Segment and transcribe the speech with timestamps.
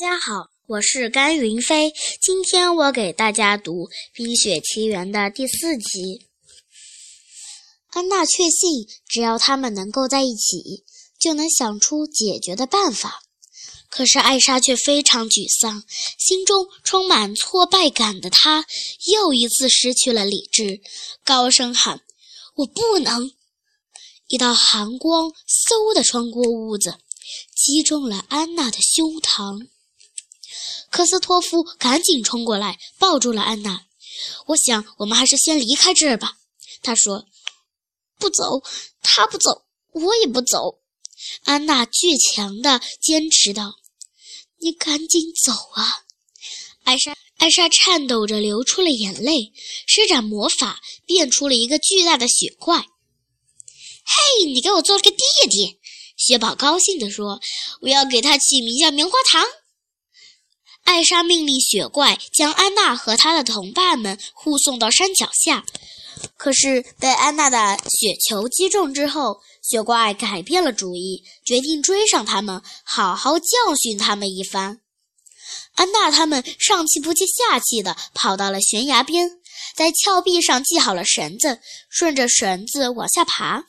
[0.00, 1.92] 大家好，我是甘云飞。
[2.22, 3.84] 今天我给大家读
[4.14, 6.26] 《冰雪奇缘》的第四集。
[7.88, 10.84] 安娜确信，只要他们能够在一起，
[11.20, 13.20] 就能想出解决的办法。
[13.90, 15.84] 可是艾莎却非常沮丧，
[16.18, 18.64] 心中充满挫败感的她
[19.12, 20.80] 又一次失去了理智，
[21.22, 22.00] 高声喊
[22.56, 23.30] ：“我不能！”
[24.28, 26.96] 一道寒光嗖地穿过屋子，
[27.54, 29.68] 击中了安娜的胸膛。
[30.90, 33.86] 科斯托夫赶紧冲过来，抱住了安娜。
[34.46, 36.36] 我想，我们还是先离开这儿吧。
[36.82, 37.26] 他说
[38.18, 38.62] ：“不走，
[39.00, 40.80] 他不走，我也不走。”
[41.44, 43.76] 安娜倔强地坚持道
[44.60, 46.04] ：“你赶紧走啊！”
[46.84, 49.52] 艾莎，艾莎颤抖着流出了眼泪，
[49.86, 52.78] 施展魔法变出了一个巨大的雪怪。
[52.78, 55.78] 嘿，你给我做了个弟弟！
[56.16, 57.40] 雪宝高兴地说
[57.80, 59.46] ：“我要给他起名叫棉花糖。”
[60.84, 65.64] 艾莎命令雪怪将安娜和她的同伴们护送到山脚下。
[66.36, 73.46] 可是被安娜的雪球击中之后，雪怪改变了主意，决定追上他们，好好教
[73.80, 74.80] 训他们一番。
[75.76, 79.30] 安娜他们上气不接下气地跑到了悬崖边，
[79.74, 83.64] 在峭壁上系好了绳子，顺着绳子往下爬。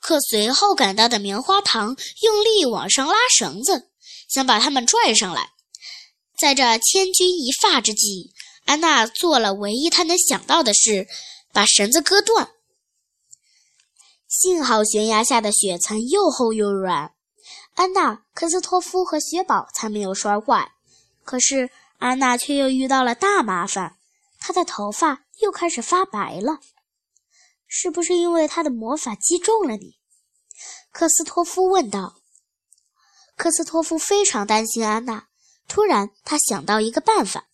[0.00, 3.88] 可随后赶到的棉花糖用力往上拉绳子，
[4.28, 5.50] 想把他们拽上来。
[6.38, 8.32] 在这千钧一发之际，
[8.66, 11.08] 安娜做了唯一她能想到的事，
[11.52, 12.50] 把绳子割断。
[14.28, 17.14] 幸好悬崖下的雪层又厚又软，
[17.74, 20.72] 安娜、科斯托夫和雪宝才没有摔坏。
[21.24, 23.96] 可是安娜却又遇到了大麻烦，
[24.38, 26.60] 她的头发又开始发白了。
[27.66, 29.98] 是不是因为她的魔法击中了你？
[30.92, 32.16] 科斯托夫问道。
[33.36, 35.28] 科斯托夫非常担心安娜。
[35.68, 37.48] 突然，他想到一个办法：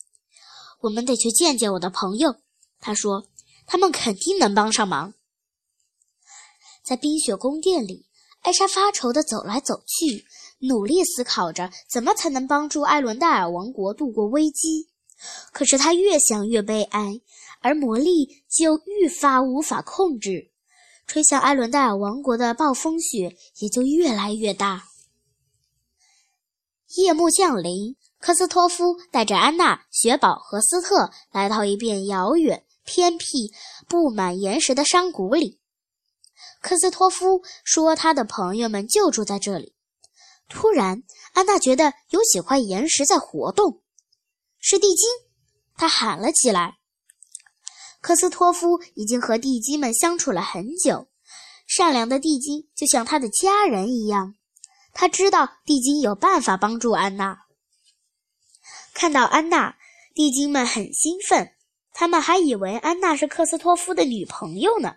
[0.81, 2.37] 我们得去见见我的朋友。
[2.81, 3.27] 他说
[3.67, 5.15] ：“他们肯定能帮上忙。”
[6.85, 8.07] 在冰雪宫殿里，
[8.41, 10.27] 艾莎发愁地走来走去，
[10.59, 14.89] 努力思考着怎么才能帮助艾伦戴尔王国度过危机。
[15.53, 17.21] 可是她越想越悲哀，
[17.61, 20.51] 而魔力就愈发无法控制，
[21.07, 24.89] 吹向艾伦戴尔王国的暴风雪也就越来越大。
[26.97, 27.97] 夜幕降临。
[28.23, 33.53] 科斯托夫带着安娜、雪宝和斯特来到一片遥远、偏僻、
[33.89, 35.59] 布满岩石的山谷里。
[36.61, 39.75] 科斯托夫说：“他的朋友们就住在这里。”
[40.49, 43.81] 突然，安娜觉得有几块岩石在活动，
[44.61, 45.09] 是地精！
[45.77, 46.77] 她喊了起来。
[48.01, 51.09] 科斯托夫已经和地精们相处了很久，
[51.67, 54.37] 善良的地精就像他的家人一样。
[54.93, 57.47] 他知道地精有办法帮助安娜。
[59.03, 59.75] 看到安娜，
[60.15, 61.57] 地精们很兴奋，
[61.93, 64.95] 他们还以为安娜是克斯托夫的女朋友呢。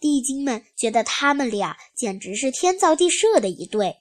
[0.00, 3.98] 地精们觉得他们俩简直是天造地设的一对。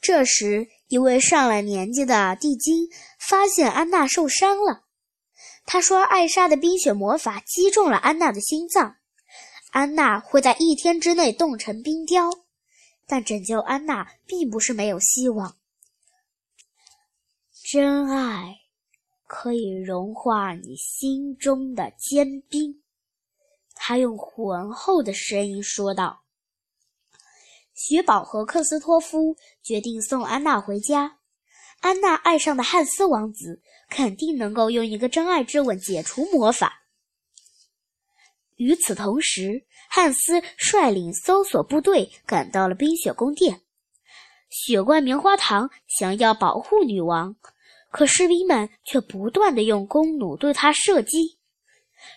[0.00, 4.82] 这时，一位上了年纪的地精发现安娜受伤了，
[5.64, 8.96] 他说：“艾莎的冰雪魔法击中了安娜的心脏，
[9.70, 12.28] 安娜会在一天之内冻成冰雕。
[13.06, 15.58] 但拯救安娜并不是没有希望。”
[17.72, 18.58] 真爱
[19.26, 22.82] 可以融化你心中的坚冰，
[23.74, 26.22] 他用浑厚的声音说道。
[27.72, 31.16] 雪宝和克斯托夫决定送安娜回家。
[31.80, 36.82] 安娜爱上的汉斯王子肯定能够用一个真爱之吻解除魔法。
[38.56, 43.62] 与此同时，汉斯率领搜索部队赶到了冰雪宫殿。
[44.50, 47.34] 雪怪棉花糖想要保护女王。
[47.92, 51.36] 可士兵们却不断地用弓弩对他射击，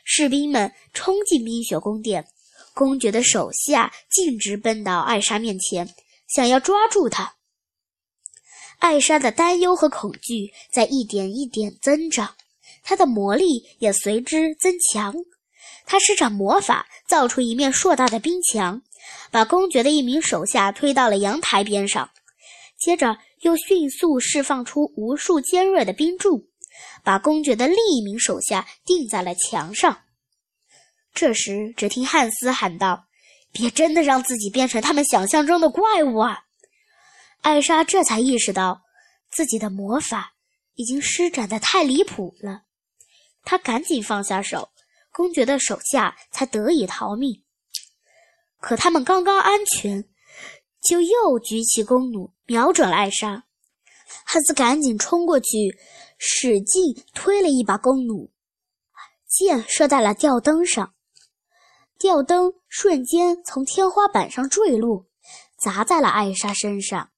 [0.05, 2.25] 士兵们冲进冰雪宫殿，
[2.73, 5.93] 公爵的手下径直奔到艾莎面前，
[6.29, 7.35] 想要抓住她。
[8.79, 12.35] 艾莎的担忧和恐惧在一点一点增长，
[12.81, 15.13] 她的魔力也随之增强。
[15.85, 18.81] 她施展魔法，造出一面硕大的冰墙，
[19.29, 22.09] 把公爵的一名手下推到了阳台边上，
[22.79, 23.17] 接着。
[23.41, 26.49] 又迅速释放出无数尖锐的冰柱，
[27.03, 30.03] 把公爵的另一名手下钉在了墙上。
[31.13, 33.07] 这时，只听汉斯喊道
[33.53, 36.39] ：“别真的让自己变成他们想象中的怪物啊！”
[37.41, 38.81] 艾莎这才意识到
[39.31, 40.33] 自己的魔法
[40.73, 42.63] 已经施展的太离谱了，
[43.43, 44.71] 她赶紧放下手，
[45.11, 47.43] 公爵的手下才得以逃命。
[48.59, 50.09] 可他们刚刚安全。
[50.87, 53.45] 就又举起弓弩，瞄准了艾莎。
[54.23, 55.77] 汉斯赶紧冲过去，
[56.17, 58.29] 使劲推了一把弓弩，
[59.27, 60.93] 箭射在了吊灯上，
[61.97, 65.07] 吊灯瞬间从天花板上坠落，
[65.57, 67.09] 砸在了艾莎身上，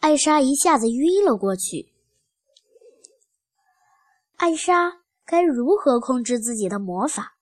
[0.00, 1.92] 艾莎一下子晕了过去。
[4.36, 7.34] 艾莎该如何控制自己的魔法？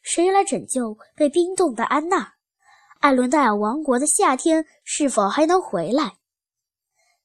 [0.00, 2.34] 谁来拯救被冰冻的安娜？
[3.02, 6.18] 艾伦戴尔王国的夏天是否还能回来？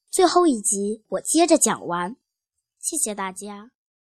[0.09, 2.15] 最后一集我接着讲完，
[2.79, 3.69] 谢谢大家。